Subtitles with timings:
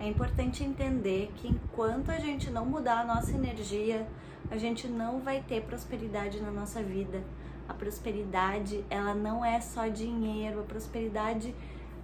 [0.00, 4.06] É importante entender que enquanto a gente não mudar a nossa energia,
[4.50, 7.22] a gente não vai ter prosperidade na nossa vida.
[7.68, 11.48] A prosperidade, ela não é só dinheiro, a prosperidade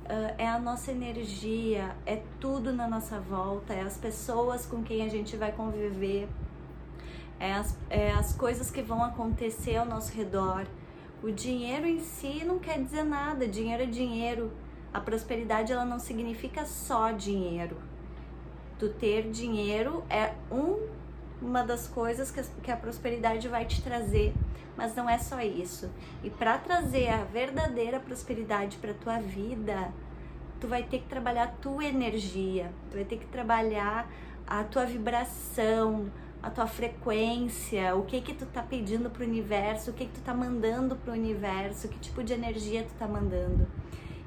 [0.05, 5.03] uh, é a nossa energia, é tudo na nossa volta, é as pessoas com quem
[5.03, 6.29] a gente vai conviver,
[7.39, 10.67] é as, é as coisas que vão acontecer ao nosso redor.
[11.23, 14.53] O dinheiro em si não quer dizer nada, dinheiro é dinheiro.
[14.95, 17.77] A prosperidade ela não significa só dinheiro.
[18.79, 20.87] Tu ter dinheiro é um,
[21.43, 24.33] uma das coisas que a, que a prosperidade vai te trazer,
[24.77, 25.91] mas não é só isso.
[26.23, 29.93] E para trazer a verdadeira prosperidade para tua vida,
[30.61, 34.09] tu vai ter que trabalhar a tua energia, tu vai ter que trabalhar
[34.47, 36.07] a tua vibração,
[36.41, 40.21] a tua frequência, o que que tu tá pedindo pro universo, o que que tu
[40.21, 43.67] tá mandando pro universo, que tipo de energia tu tá mandando.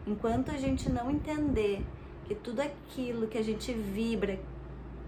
[0.07, 1.85] Enquanto a gente não entender
[2.25, 4.39] que tudo aquilo que a gente vibra,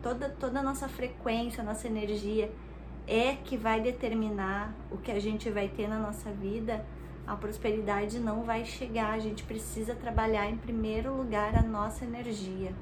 [0.03, 2.51] toda toda a nossa frequência, nossa energia
[3.07, 6.85] é que vai determinar o que a gente vai ter na nossa vida,
[7.25, 9.13] a prosperidade não vai chegar.
[9.13, 12.73] A gente precisa trabalhar em primeiro lugar a nossa energia.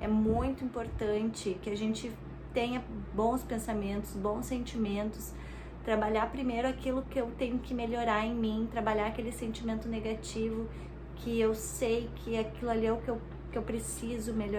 [0.00, 2.12] É muito importante que a gente
[2.54, 5.34] tenha bons pensamentos, bons sentimentos,
[5.84, 10.68] trabalhar primeiro aquilo que eu tenho que melhorar em mim, trabalhar aquele sentimento negativo
[11.22, 13.20] que eu sei que aquilo ali é o que eu,
[13.52, 14.56] que eu preciso melhorar.